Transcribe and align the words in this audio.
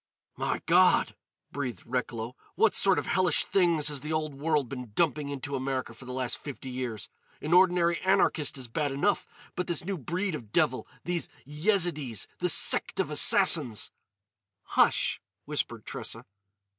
"My 0.35 0.63
God!" 0.65 1.15
breathed 1.51 1.83
Recklow. 1.85 2.35
"What 2.55 2.73
sort 2.73 2.97
of 2.97 3.05
hellish 3.05 3.45
things 3.45 3.87
has 3.89 4.01
the 4.01 4.11
Old 4.11 4.33
World 4.33 4.67
been 4.67 4.93
dumping 4.95 5.29
into 5.29 5.55
America 5.55 5.93
for 5.93 6.05
the 6.05 6.11
last 6.11 6.39
fifty 6.39 6.69
years? 6.69 7.07
An 7.39 7.53
ordinary 7.53 7.99
anarchist 8.01 8.57
is 8.57 8.67
bad 8.67 8.91
enough, 8.91 9.27
but 9.55 9.67
this 9.67 9.85
new 9.85 9.99
breed 9.99 10.33
of 10.33 10.51
devil—these 10.51 11.29
Yezidees—this 11.45 12.51
sect 12.51 12.99
of 12.99 13.11
Assassins——" 13.11 13.91
"Hush!" 14.63 15.21
whispered 15.45 15.85
Tressa. 15.85 16.25